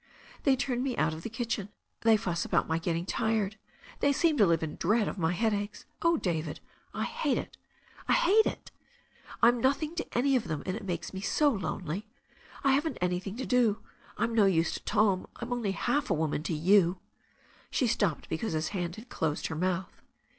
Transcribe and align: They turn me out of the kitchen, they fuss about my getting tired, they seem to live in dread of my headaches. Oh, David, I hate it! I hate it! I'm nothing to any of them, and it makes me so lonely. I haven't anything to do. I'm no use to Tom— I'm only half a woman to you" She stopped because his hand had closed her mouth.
They 0.45 0.55
turn 0.55 0.81
me 0.81 0.97
out 0.97 1.13
of 1.13 1.21
the 1.21 1.29
kitchen, 1.29 1.69
they 2.01 2.17
fuss 2.17 2.43
about 2.43 2.67
my 2.67 2.79
getting 2.79 3.05
tired, 3.05 3.59
they 3.99 4.11
seem 4.11 4.35
to 4.37 4.47
live 4.47 4.63
in 4.63 4.77
dread 4.77 5.07
of 5.07 5.19
my 5.19 5.31
headaches. 5.31 5.85
Oh, 6.01 6.17
David, 6.17 6.59
I 6.91 7.03
hate 7.03 7.37
it! 7.37 7.55
I 8.07 8.13
hate 8.13 8.47
it! 8.47 8.71
I'm 9.43 9.61
nothing 9.61 9.93
to 9.97 10.17
any 10.17 10.35
of 10.35 10.45
them, 10.45 10.63
and 10.65 10.75
it 10.75 10.85
makes 10.85 11.13
me 11.13 11.21
so 11.21 11.49
lonely. 11.51 12.07
I 12.63 12.71
haven't 12.71 12.97
anything 12.99 13.37
to 13.37 13.45
do. 13.45 13.83
I'm 14.17 14.33
no 14.33 14.45
use 14.47 14.71
to 14.73 14.79
Tom— 14.85 15.27
I'm 15.35 15.53
only 15.53 15.73
half 15.73 16.09
a 16.09 16.15
woman 16.15 16.41
to 16.45 16.53
you" 16.55 16.97
She 17.69 17.85
stopped 17.85 18.27
because 18.27 18.53
his 18.53 18.69
hand 18.69 18.95
had 18.95 19.07
closed 19.09 19.45
her 19.45 19.55
mouth. 19.55 20.01